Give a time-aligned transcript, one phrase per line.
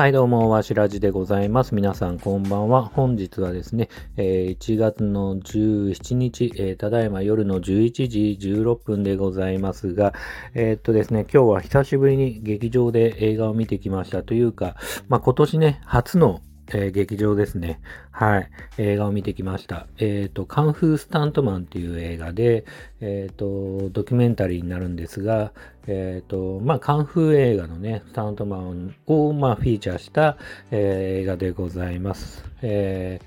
[0.00, 1.74] はいどうも、わしらじでございます。
[1.74, 2.86] 皆さんこんばんは。
[2.86, 10.14] 本日はですね、えー、1月の17日、えー、ただいま夜の11時16分でございますが、
[10.54, 14.74] えー、っとですね、今日は久しぶりに劇場で映画を見てきましたというか、
[15.08, 16.40] まあ、今年ね、初の
[16.72, 17.80] えー、劇場ですね。
[18.10, 18.50] はい。
[18.78, 19.86] 映画を見てきました。
[19.98, 22.64] えっ、ー、と、カンフースタントマンっていう映画で、
[23.00, 25.52] えっ、ー、と、ドキュメンタリーになるんですが、
[25.86, 30.36] えっ、と、まあ、カンフー映画のね、スタントマンを、まあ、フィーチャーした、
[30.70, 32.44] え映画でございます。
[32.62, 33.20] え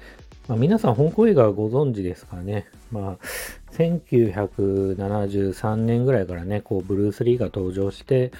[0.47, 2.67] まあ、皆さん、香港映画はご存知ですかね。
[2.91, 3.17] まあ、
[3.71, 8.31] 1973年ぐらいからね、こう、ブルース・リーが登場して、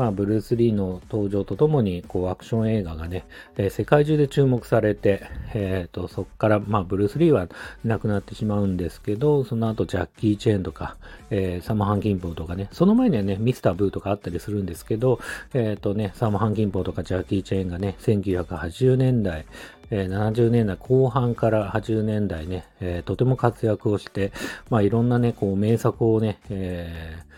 [0.00, 3.26] まあ、ブルース・リーの登場とともに、こう、アクション映画がね、
[3.58, 7.48] えー、世界中で注目されて、えっ、ー、と、そこから、まあ、ブルース・リーは
[7.84, 10.96] 亡くなってしまうんですけど、その後、ジャッキー・チェーンとか、
[11.28, 15.20] えー、サム・ハン・キンポーとかね、その前にはね、ミスター・ブーとかあったりするんですけど、
[15.52, 19.44] えっ、とね、サム・ハン・キンポーとかジャッキー・チェーンがね、1980年代、
[19.90, 24.32] えー、70年代後半から80年代ね、えー、とても活躍をして、
[24.70, 27.30] まあいろんなね、こう名作をね、えー、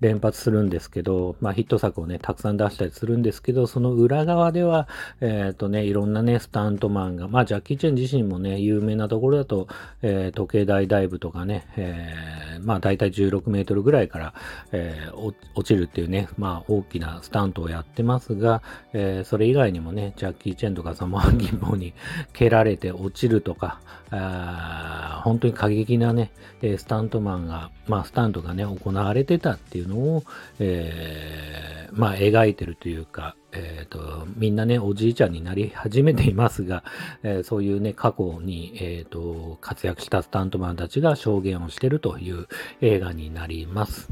[0.00, 4.88] 連発するんですけど、まあヒット作をね、たくさん出したりするんですけど、その裏側では、
[5.20, 9.68] えっ、ー、とね、いろんなね、スタントマンが、まあジャッキー・チェン自身もね、有名なところだと、
[10.02, 14.34] えー、時計台ダイブとかね、えー、まあ大体16メートルぐらいから、
[14.72, 18.62] えー、落ちるっていうね、まあ大きなスタントをやってますが、
[18.92, 21.92] えー、それ以外にもね、ジャッキー・チェンとかサマー・ギンボに
[22.32, 23.80] 蹴られて落ちるとか、
[24.10, 30.24] あ本当に過激なね、スタントマンが、まあスタントがね、行われてたっていうのを、
[30.58, 36.84] えー、まあ、描いてるというか、えっ、ー、と、みんなね、おじいちゃんになり始めていますが、
[37.22, 42.46] えー、そういうね、過去に、えっ、ー、と、活躍したスタントマンたちが証言をしてるという
[42.80, 44.08] 映画になります。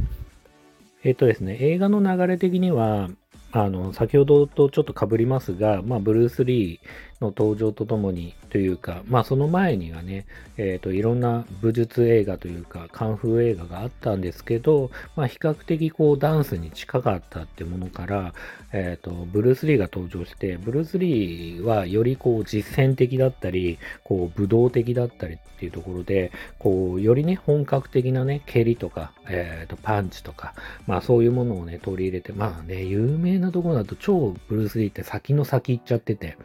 [1.04, 3.08] えっ、とですね、映画の流れ的には、
[3.50, 6.78] あの、先ほどとちょっと被りますが、まあ、ブルース・リー
[7.20, 18.34] の登場とともにというか、まあ、その前にはね、えっ、ー、と、いろんな武術映画というか、カンフー映画があったんですけど、まあ、比較的こう、ダンスに近かったってものから、
[18.72, 30.54] えっ、ー、と、ブルース・リーが登場して、ブルース・リーはよりこう、実践的だったり、こう、武道的だったりっていうところで、こう、よりね、本格的なね、蹴りとか、えっ、ー、と、パンチとか、
[30.86, 36.36] まあ、そういうものをね、取り入れて、まあね、有名なところだと超ブルース・リーって先の先行っちゃってて、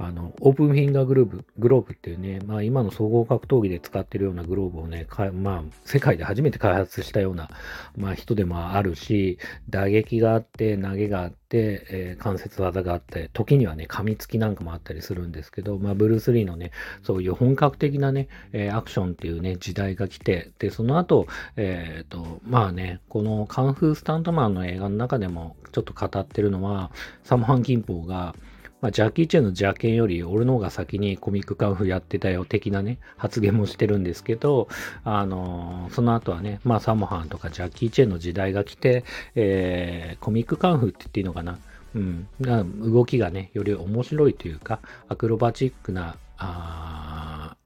[0.00, 7.50] あの、オープンフィンガーグルーブ、グローブっていうね、まあ今の総合格闘技で使ってるようなグローブをね、まあ世界で初めて開発したような、
[7.96, 9.38] まあ人でもあるし、
[9.68, 16.70] 打撃があって、投げがあって、えー、関節技があって、時にはね、噛みつきなんかもあったりするんですけど、まあブルース・リーのね、
[17.02, 21.26] そういう本格的なね、えー、アクションっていうね、時代が来て、で、その後、
[21.56, 26.92] えっ、と、まあね、このカンフースタントマンの映画の中でもちょっと語ってるのは、
[27.24, 28.36] サモハン・キンポーが、
[28.80, 34.68] まあ、ジャッキー・チェンの邪剣より俺の方が先にコミックカンフやってたよ的なね、発言もしてるんですけど、
[35.04, 41.58] あのー、その後はね、まあサモハンとかジャッキー・チェンの時代が来て、えー、コミックカンフって言っていいのかな
[41.94, 42.28] うん。
[42.40, 47.56] 動きがね、より面白いというか、アクロバチックな、あ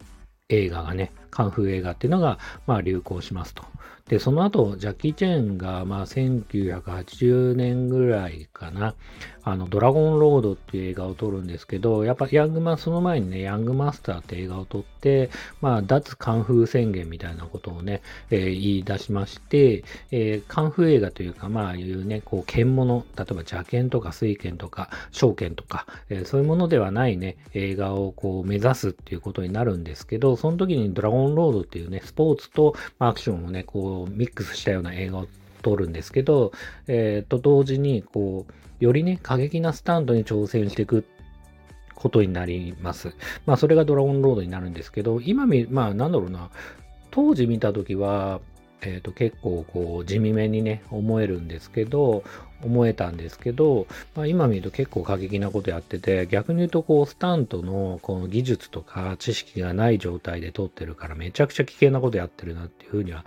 [0.48, 2.38] 映画がね、カンフー映画っていうのが、
[2.68, 3.64] まあ流行しますと。
[4.08, 8.94] で、その後、ジャッキー・チェーンが、まあ、1980年ぐらいかな、
[9.44, 35.26] あの、ドラゴンロードっていう映画を撮るんですけど、やっぱヤングマ、その前にね、ヤングマスターって映画を撮って、まあ、脱カンフー宣言みたいなことをね、えー、言い出しまして、えー、カンフー映画というか、まあ、いうね、こう、剣物、例えば邪剣とか水剣とか、小剣とか、えー、そういうものではないね、映画をこう、目指すっていうことになるんですけど、その時にドラゴンンロードっていうね、スポーツと、アクションをね、こう、ミックスしたような映画を
[35.62, 36.52] 撮るんですけど、
[36.86, 41.04] えー、と同時に、こう、よりね、過激なスタンドに挑戦していく
[41.94, 43.14] ことになります。
[43.46, 46.50] まあ、それがドラゴンロードになるんですけど、今見、まあ、なんだろうな、
[47.10, 48.40] 当時見たときは、
[48.84, 52.24] え、ー、と、結構、こう、地味めにね、思えるんですけど、
[52.64, 63.24] 思えたんですけど、まあ、今見ると結構過激なことやってて、逆に言うと、こう、スタントの、この技術とか知識がない状態で撮ってるから、めちゃくちゃ危険なことやってるなっていうふうには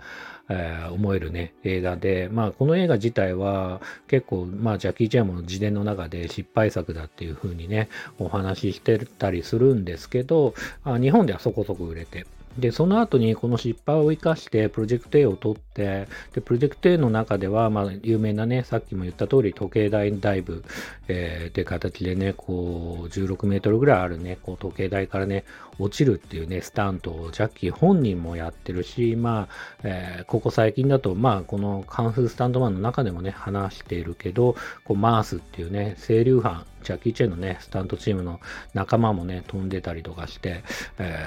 [0.48, 7.88] えー、思えるね、映画で、まあ、この映画自体は結構、まあ、ジャッキー・チェンも自伝の中で失敗作だっていう風にね、
[8.18, 10.54] お話ししてたりするんですけど、
[10.84, 12.26] あ日本ではそこそこ売れて、
[12.58, 20.64] で、その後にこの失敗を生かしてプロジェクト A を取って、で、プロジェクト A の中では、まあ、有名なね、さっきも言った通り時計台ダイブ、
[21.08, 25.44] えー、って形でね、こう、16メートルぐらいあるね、こう、時計台からね、
[25.78, 38.40] 落ちるっていうね、スタントをジャッキー本人もやってるし、まあ、えー、ここ最近だと、まあ、このカンフースタンドマンの中でもね、話しているけど、こう、マースっていうね、清流班、ジャッキー・チェンのね、スタントチームの
[38.72, 40.62] 仲間もね、飛んでたりとかして、
[40.98, 41.18] え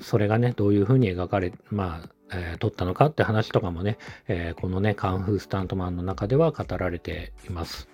[0.00, 7.88] ー、それがね、どういう風に描かれ、まあ、えー、撮ったのかって話とかもね、えー、このね、カンフースタントマンの中では語られています。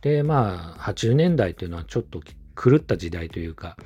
[0.00, 2.20] で、まあ、80年代っていうのはちょっと
[2.60, 3.76] 狂った時代というか、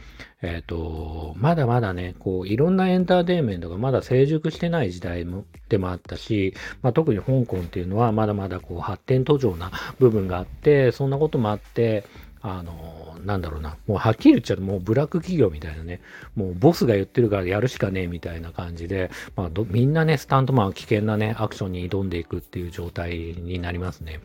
[0.42, 12.04] えっ、ー、と、まだまだね、こう、いろんなエンターテインメントがまだ成熟してない時代もでもあったし、まあ、特に香港っていうのはまだまだこう発展途上な部分があって、そんなこともあって、
[12.46, 16.02] あの、なんだろうな、もうはっきり言っちゃうともうブラック企業みたいなね、
[16.36, 24.20] もうボスが言ってるからやるしかねえみたいな感じで、まあみんなね、スタントマンは危険なね、アクションに挑んでいくっていう状態になりますね。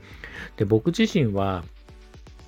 [0.58, 1.64] で、僕自身は、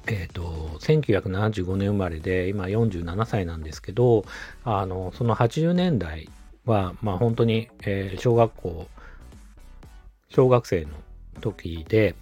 [0.08, 0.42] えっ、ー、と、
[0.82, 4.26] 1975年生まれで、今47歳なんですけど、
[4.66, 6.28] あの、その80年代
[6.66, 8.90] は、まあ本当に、えー、小学校、
[10.28, 10.90] 小学生の
[11.40, 12.16] 時で、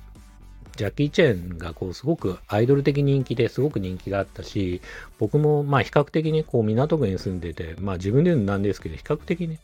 [0.75, 4.81] ジャッキー・チェンがこうすごくアイドル的人気ですごく人気があったし、
[5.17, 9.59] 僕もまあ比較的にこう港区に住んでて、まあ自分で言うのなんですけど、比較的ね、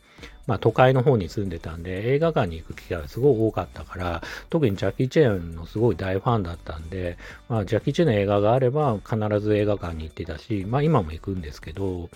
[0.46, 7.16] まあ都会の方に住んでたんで、映画館に行く機会がすごい多かったから、特にジャッキー・チェンのすごい大ファンだったんで、
[7.48, 12.10] まあジャッキー・チェンの映画があれば必ず映画館に行ってたし、まあ今も行くんですけど、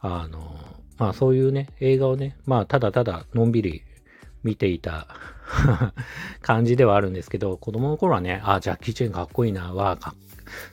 [0.00, 0.58] あの、
[0.98, 3.82] まあそういうね、映画をね、まあただただのんびり
[4.44, 5.06] 見ていた
[6.42, 10.14] 感じではあるんですけど、子供の頃はね、あ、ジャッキー・チェンかっこいいな、わか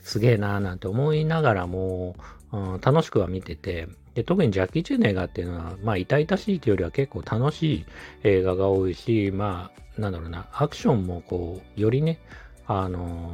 [0.02, 2.16] すげえな、なんて思いながらも、
[2.52, 7.84] うん、楽しくは見てて、で特にジャッキー・チェンの映画っていうのは、まあ、痛々しいというよりは結構楽しい
[8.24, 12.18] 映画が多いし、まあ、なんだろうな、アクションもこう、よりね、
[12.66, 13.32] あの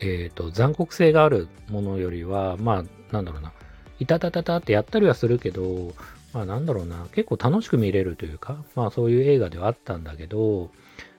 [0.00, 3.52] えっ、ー、と、残酷性があるものよりは、まあ、なんだろうな、
[3.98, 5.92] いたたたたってやったりはするけど、
[6.32, 10.70] まあなんだろうな、結構楽しく見れるというか、まあそういう映画ではあったんだけど、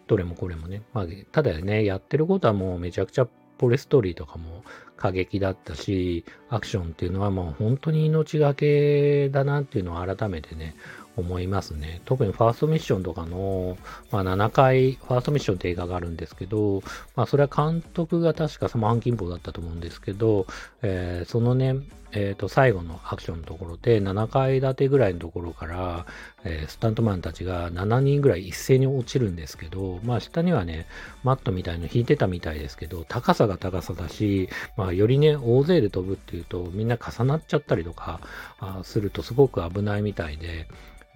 [0.07, 3.27] どれもこれもね、まあただね、やってることはもうめちゃくちゃ
[3.57, 4.63] ポレストーリーとかも
[4.97, 10.75] 過激だったし、アクションっていうのはもう本当に命がけだなっていうのを改めてね、
[11.17, 12.01] 思いますね。
[12.05, 13.77] 特にファーストミッションとかの、
[14.11, 16.81] まあ、7回、ファーストミッションって映画があるんですけど、
[17.15, 20.47] まあ、それは監督が確かサマン・キンポだったと思うんですけど、
[20.81, 21.75] えー、そのね、
[22.13, 26.05] えっ、ー、と、最後のアクションのところで、7階建てぐらいのところから、
[26.43, 30.87] えー、スタントマンたちが7人ぐらい一斉に落ちるんですけど、まあ、下にはね、
[31.23, 38.19] マットみたいの引いてたみたいですけど、高さが高さだし、まあ、よりね、大勢で飛ぶっていうと、みんな重なっちゃったりとか
[38.59, 40.67] あするとすごく危ないみたいで、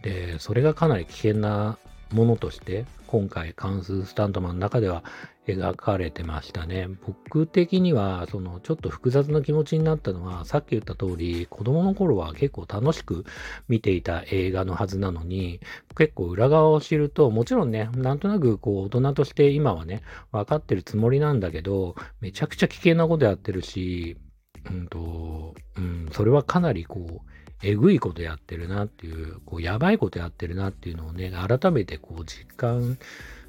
[0.01, 1.77] で、それがかなり危険な
[2.12, 5.04] ものとして、今回関数スタントマンの中では
[5.48, 6.90] 描かれてましたね。
[7.06, 13.25] 僕的には、そのちょっと複雑な気持ちになったのは、さっき言った通り、子供の頃は結構楽しく
[13.68, 15.60] 見ていた映画のはずなのに、
[15.98, 20.01] 結構裏側を知ると、もちろんね、なんとなくこう大人として今はね、
[20.31, 24.18] 分かってるつもりなんだけど、めちゃくちゃ危険なことやってるし、
[24.72, 32.98] うんと、うん、それはかなりこう、えぐいことやってるなっていう、こう、やばいことやってるなっていうのをね、改めてこう、実感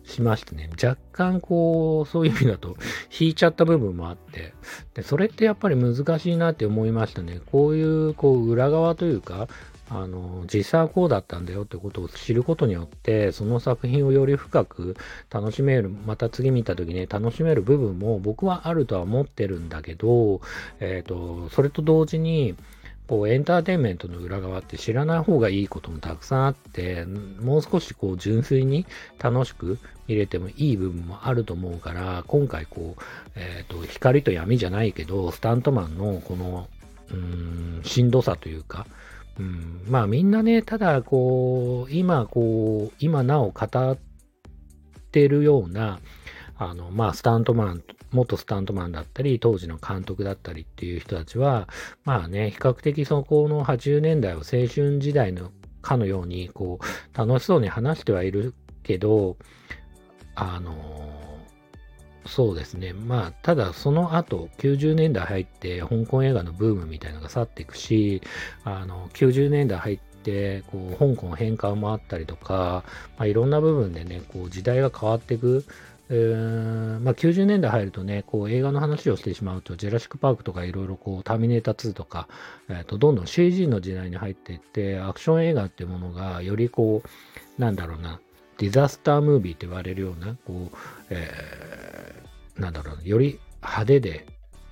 [0.05, 2.77] しましてね、若干こう、そういう意味だと、
[3.19, 4.55] 引いちゃった部分もあって、
[4.95, 7.41] で、それってやっぱり難しいなって思いましたね。
[7.47, 9.49] こういう、こう、裏側というか、
[9.89, 14.97] あの、実際はこうだったんだよってことを知ることによって、その作品をより深く
[15.31, 20.41] 楽しめる、また次見た時ね、楽しめる部分も僕はあるとは思ってるんだけど、
[20.81, 22.57] えっ、ー、と、それと同時に、
[23.09, 27.05] こうエンターテインメントの裏側って知らない方がいいこともたくさんあって、
[27.41, 28.85] もう少しこう純粋に
[29.19, 33.03] 楽しく見れてもいい部分もあると思うから、今回こう、
[33.37, 36.69] えっ、ー、と、光と闇じゃないけど、スタントマンのこの、
[37.13, 38.87] うん、しんどさというか、
[39.39, 43.99] うん、まあみんなね、ただこう、今こう、今なお語っ
[45.13, 46.01] てるような、
[46.57, 47.83] あの、まあスタントマン
[48.17, 51.69] 元スタントマンだったり、当時の監督だったりっていう人たちは、
[52.05, 55.51] まあね、比較的そこの80年代を青春時代の
[55.83, 59.37] かのように、こう、楽しそうに話してはいるけど、
[60.35, 60.75] あの
[62.27, 62.93] そうですね。
[62.93, 68.21] まあ、ただその後、90年代入って、香港映画のブームみたいなのが去っていくし、
[68.65, 72.85] あの、90年代入って、こう、香港返還もあったりとか、
[73.17, 75.65] まあ、いろんな部分でね、こう、時代が変わっていく
[76.09, 82.29] えー、まあ、90年代入るとね、こう映画の話をしてしまうと、ジェラシック・パークとかいろいろこう、ターミネーター2とか、
[82.69, 88.21] えー、とどんどん CG の時代に入っていって、アクション映画っていうものが、よりこう、なんだろうな、
[88.59, 90.77] ディザスタームービーって言われるような、こう、
[91.11, 94.27] えー、なんだろうな、より派手で、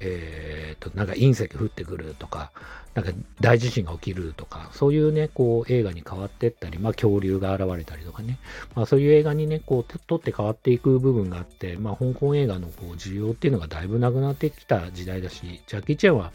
[0.04, 2.52] え、ー、と、なんか隕石降ってくるとか、
[2.94, 8.38] なんか大地震が起きるとか、そういうね、こう映画に変わっていったり、まあ恐竜が現れたりとかね、
[8.74, 16.32] まあそういう映画にね、こう撮って変わっていく部分があって、まあ香港映画のこう需要っていうのがだいぶなくなってきた時代だし、ジャッキー・チェンは、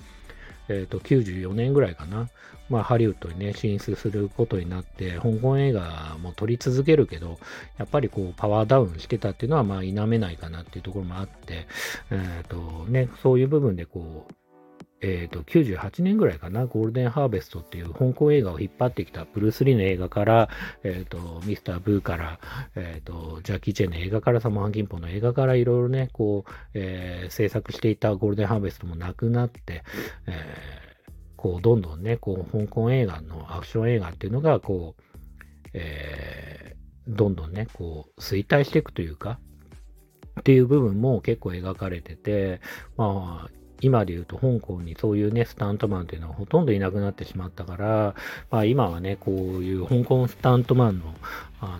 [0.69, 2.29] えっ、ー、と、94年ぐらいかな、
[2.69, 7.39] まあハリウッドにね、進出することになって、香港映画も撮り続けるけど、
[7.77, 11.67] やっぱりこうパワーダウンしてたっていうのは、まあ否めないかなっていうところもあって、
[12.11, 14.33] えっ、ー、とね、そういう部分でこう、
[15.01, 20.49] え、ー、と、98年ぐらいかな、ゴールデンハーベストっていう香港映画を引っ張ってきたブルース・リーの映画から、
[20.83, 22.39] え、ー、と、ミスター・ブーから、
[22.75, 29.83] え、ー、と、ジャッキー・チェンの映画から、サモハン・キンポの映画からいろいろね、こう、えー、制作していたゴールデンハーベストもなくなって、
[30.27, 35.03] えー、こう、どんどんね、こう、香港映画のアクション映画っていうのが、こう、
[35.73, 39.39] えー、どんどんね、こう、衰退していくというか、
[40.39, 42.61] っていう部分も結構描かれてて、
[42.97, 48.15] まあ、今で言うと香港にそういうね、スタントマンっていうのはほとんどいなくなってしまったから、
[48.51, 51.13] まあ今はね、こういう香港スタントマンの、
[51.61, 51.79] あ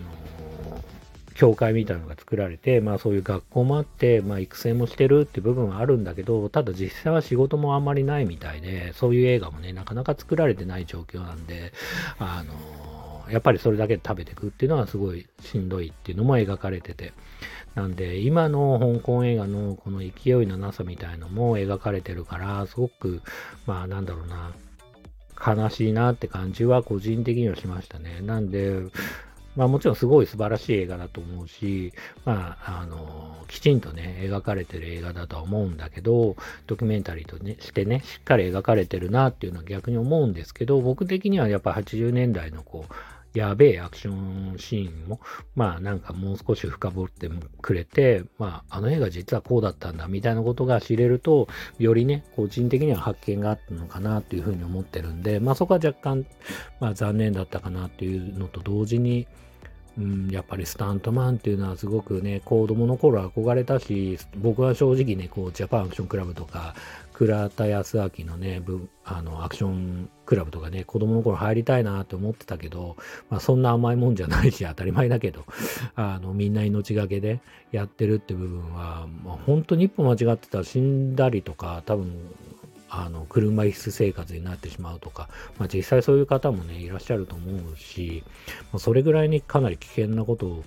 [1.34, 11.72] 教会みたいなのが作られて、まあそういう学校もあって、まあ育成もしてるって部分はあるんだけど、ただ実際は仕事もあんまりないみたいで、そういう映画もね、なかなか作られてない状況なんで、
[12.18, 12.52] あの
[13.30, 17.12] やっぱりそれだけで食べていくっていうのはすごいしんどいっていうのも描かれてて、
[17.74, 23.22] なんで、今の香港映画のこの勢いのなさみたいのも描かれてるから、すごく、
[23.66, 24.52] まあなんだろうな、
[25.56, 28.20] 悲しいなって感じは個人的にはしましたね。
[28.20, 28.82] なんで、
[29.56, 31.92] まあもちろんすごい素晴らしい映画だと思うし、
[32.24, 36.36] まあ、あの、きちんとね、描かれてる映画だとは思うんだけど、
[36.66, 42.94] ドキュメンタリーとね、してね、しっかり描かれてるなっていうのは逆に思うんですけど、僕的にはやっぱ80年代のこう、
[43.34, 45.20] やべえアクションシーンも、
[45.54, 56.26] まあなんかもう少し深掘ってくれて、まああの映画実はこうだったんだみたいなことが知れると、よりね、個人的には発見があったのかなというふうに思ってるんで、まあそこは若干、
[56.80, 59.28] まあ残念だったかなっていうのと同時に、
[59.98, 66.74] うん、やっぱりスタントマンっていうのはすごくね、子供の頃憧れたし、僕は正直ね、こう、ジャパンアクションクラブとか、
[67.20, 68.62] 倉田康明のね、
[69.04, 72.96] あの、アクションクラブとかね、子供の頃入りたいなって思ってたけど、
[73.28, 75.44] まあそんな甘いもんじゃないし当たり前だけど、
[75.96, 77.40] あの、みんな命がけで
[77.72, 82.10] やってるって部分は、まあ本当に一歩間違ってたら死んだりとか、多分、
[82.88, 88.24] あの、車椅子生活になってしまうとか、まあ実際そういう方もね、いらっしゃると思うし、
[88.72, 90.64] まあ、それぐらいにかなり危険なことを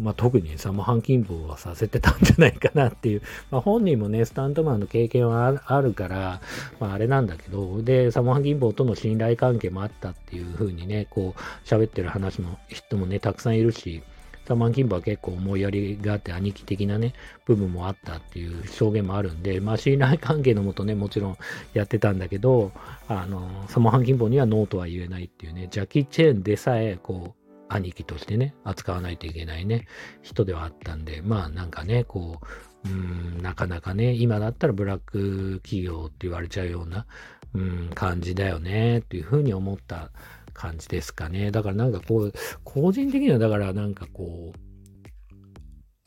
[0.00, 6.40] まあ、特にサモハンキンボはさせてたんじゃないかなっていう、 まあ、本人もね、スタントマンの経験はあるから、
[6.80, 14.02] まあ、あれなんだけど、で、サモハンキンボとの信頼関係もあったっていう風にね、こう、喋ってる話も、人もね、たくさんいるし、
[14.48, 17.12] サモハンキンボは結構思いやりがあって兄貴的なね、
[17.44, 21.36] 部分もあったっていう証言もあるんで、まあ信頼関係のもとね、もちろん
[21.74, 22.72] やってたんだけど、
[23.08, 29.86] あの、サモハンキンボにはノーとは言えないっていうね、ジャッキー・チェーンでさえ、こう、兄貴としてね、扱わないといけないね、
[30.22, 32.40] 人ではあったんで、まあなんかね、こ
[32.84, 37.06] う、うん、なかなかね、今だったらブラック企業って言われちゃうような、
[37.54, 40.10] うん、感じだよね、っていうふうに思った
[40.54, 41.50] 感じですかね。
[41.50, 42.32] だからなんかこう、
[42.64, 44.58] 個人的にはだからなんかこう、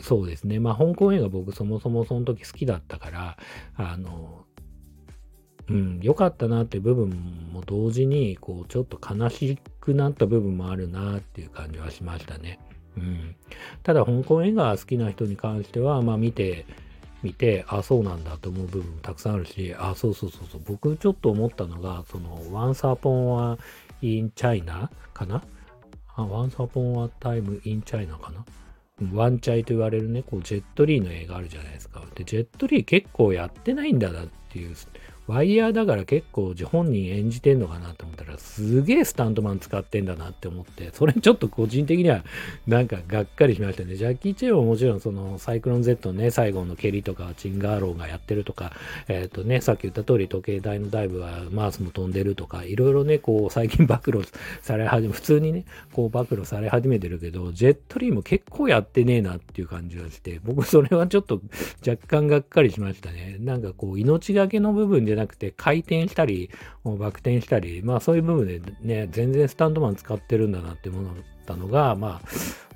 [0.03, 0.59] そうですね。
[0.59, 3.37] まあ、香港映画僕そもそもその時好きだったから、
[3.75, 4.45] あの、
[5.69, 7.09] うん、良かったなって部分
[7.53, 12.59] も同時に、こう、ちょっと悲しくなった部分もあるなっていう感じはしましたね。
[12.97, 13.35] うん。
[13.83, 16.65] ただ、香港映画好きな人に関しては、まあ見て、
[17.23, 23.57] 見て、あ、そうなんだと思う部分もたくさんあるし、あ、そうそうそうそう、僕ちょっと思ったのが、その、Once Upon a
[24.01, 25.43] in China かな？
[26.15, 28.43] あ ?Once Upon a Time in China かな？
[29.13, 32.03] ワンチャイと言われるね、こう、ジェットリーの映画あるじゃないですか。
[32.15, 34.75] で、ジェットリー結構やってないんだなっていう
[35.27, 42.23] ワイヤーだから結構本人演じてんのかなって思ったら、すげえスタントマン使ってんだなって思って、それちょっと個人的には
[42.67, 43.95] なんかがっかりしましたね。
[43.95, 48.73] ジャッキー・チェンはもちろんそのサイクロン Z のね、最後の蹴りとかチンガーローがやってるとか、
[49.07, 54.23] えっ、ー、とね、さっき言った通り時計台のダイブはマースも飛んでるとか、いろいろね、こう最近暴露
[54.61, 61.41] され始め、普通にね、こう暴露され始めてるけど、ジェットリーも結構やってねえなっていう感じがして、僕それはちょっと
[61.87, 63.37] 若干がっかりしましたね。
[63.39, 66.49] なんかこう命がけの部分でじゃなくて回転したり、
[66.83, 71.13] バク転したり、まあそういう部分でね、全然スタンドマン使ってるんだなって思っ
[71.45, 72.27] たのが、まあ、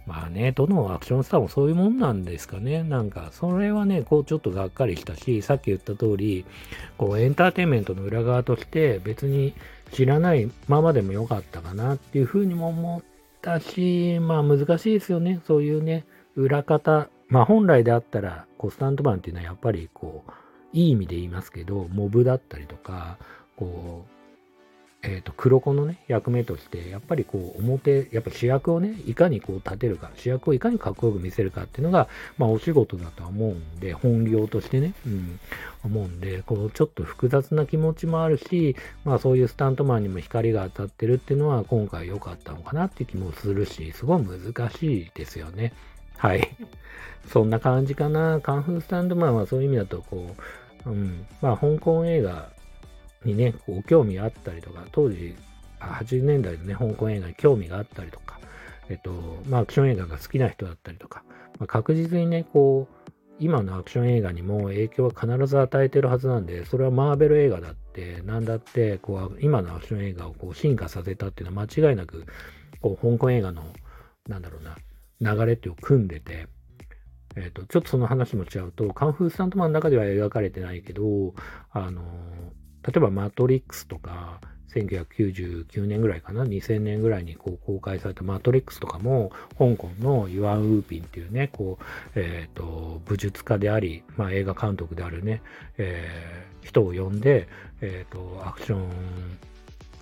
[0.06, 2.84] まあね、どのアクションスターもそういうもんなんですかね。
[2.84, 6.46] なんか、それはね、こうちょっとがっかりしたし、さっき言った通り、
[6.98, 9.56] こうエンターテインメントの裏側として別に
[9.92, 13.04] 知らないままでもよかったかなっていうふうにも思っ
[13.42, 15.42] たし、まあ難しいですよね。
[15.48, 17.10] そういうね、裏方。
[17.28, 20.32] まあ本来であったら、こうスタントマンっていうのはやっぱりこう、
[20.76, 23.18] いい意味で言いますけど、モブだったりとか、
[23.56, 24.16] こう、
[25.08, 32.08] えー、と黒子のね役目としてやっぱりこう表やっぱ主役をねいかにこう立てるか主役をいかにかっこよく見せるかっていうのが、
[32.40, 35.40] まあ、お仕事だとは思うんで本業としてね、うん、
[35.84, 45.74] 思うんでこうちょっと複雑な気持ちもあるし、まあ、そういうスタントマンにも光が当たってるっていうのは今回良かったのかなっていう気もするしすごい難しいですよね。
[46.18, 46.50] はい。
[47.32, 48.40] そんな感じかな。
[48.40, 50.42] カンフースタントマンはそういう意味だとこう、
[50.86, 52.50] うん、まあ香港映画
[53.24, 55.36] にね、こう興味あったりとか、当時、
[55.80, 58.40] 80年代のね、香港映画に興味があったりとか、
[58.90, 59.12] えっと、
[59.48, 61.24] まあ、アクション映画が好きな人だったりとか、
[61.60, 72.26] まあ、確実にね、こう、今のアクション映画にも影響は必ず与えてるはずなんで、それはマーベル映画だって、なんだって、こう、今のアクション映画をこう進化させたっていうのは間違いなく、
[72.82, 73.64] こう、香港映画の、
[74.30, 76.48] なんだろうな、流れっていうのを組んでて、
[77.36, 81.34] えっ、と、ちょっとその話も違うと、カンフースタントマンの中では描かれてないけど、
[81.72, 82.02] あの
[82.84, 84.40] 例えばマトリックスとか、
[84.76, 91.84] 1999年ぐらいかな、2000年ぐらいにこう公開されたマトリックスとかも、香港のユアン・ウーピンっていうね、こう、
[92.16, 95.42] えっ、ー、と、武術家であり、まあ映画監督であるね、
[95.78, 97.48] えー、人を呼んで、
[97.82, 98.90] えっ、ー、と、アクション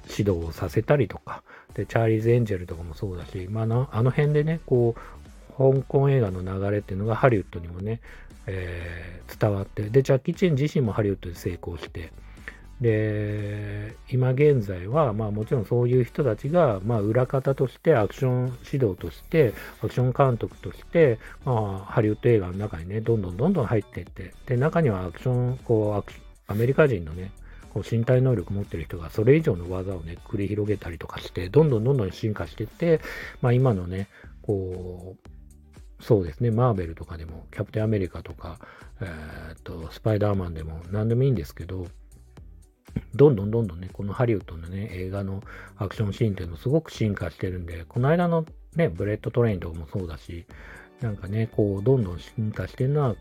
[0.09, 1.43] 指導をさせたりとか、
[1.75, 5.22] で、チャーリーズ・エンジェルとかもそうだし、まあの、あの辺でね、こう、
[5.57, 8.01] 香港映画の流れっていうのがハリウッドにもね、
[8.47, 12.11] えー、伝わって、で、ジャッキー・チェン自身もハリウッドで成功して、
[12.81, 26.11] で、今現在は、まあもちろんそういう人たちが、まあ裏方として、アクション指導として、アクション監督として、まあハリウッド映画の中にね、どんどんどんどん入っていって、で、中にはアクション、こう、
[26.51, 27.31] アメリカ人のね、
[27.73, 32.99] こう身体能力持ってる人がそれ以上の技をね、繰り広げたりとかして、どんどんどんどん進化していって、
[33.41, 34.09] まあ今のね、
[34.41, 35.29] こう、
[36.03, 38.59] そうですね、マーベルとかでも、キャプテンアメリカとか、
[39.01, 41.87] えー、っと、スパイダーマンでも何でもいいんですけど、
[43.15, 45.41] どんどんどんどんね、このハリウッドのね、映画の
[45.77, 48.45] アクションシーンっていうのすごく進化してるんで、この間の
[48.75, 50.45] ね、ブレッドトレインとかもそうだし、
[50.99, 53.15] なんかね、こう、どんどん進化してるのは、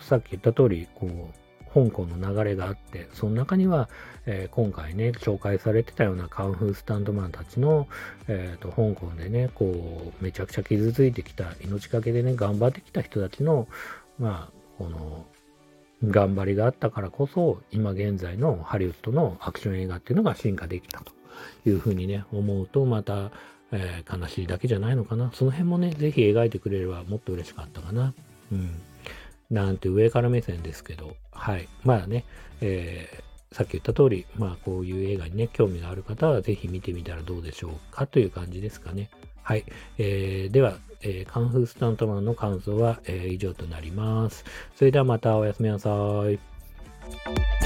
[0.00, 1.43] さっき言った通り、こう、
[1.74, 3.88] 香港の流れがあって、その中には、
[4.26, 7.88] えー、今回ね、紹介されてたようなカンフースタントマンたちの、
[8.28, 13.66] えーと、香港でね、こう、めちゃくちゃ傷ついてきた、命がけでね、頑張ってきた人たちの、
[14.20, 15.26] まあ、この、
[16.04, 21.12] 頑張りがあったからこそ、今現在のハリウッドのアクション映画っていうのが進化できたと
[21.66, 23.32] いうふうにね、思うと、また、
[23.72, 25.32] えー、悲しいだけじゃないのかな。
[25.34, 28.14] その辺もね、ぜひ描いてくれればもっと嬉しかったかな。
[28.52, 28.70] うん。
[29.50, 31.68] なんて上から目線ですけど、はい。
[31.82, 32.24] まあね、
[32.60, 39.10] えー、さっき言った通り、まあこういう映画にね、興味がある方はぜひ見てみたらどうでしょうかという感じですかね。
[39.42, 39.64] はい。
[39.98, 44.44] えー、では、えー、カンフースタントマンの感想は、えー、以上となります。
[44.74, 45.90] それではまたおやすみなさ
[46.30, 47.63] い。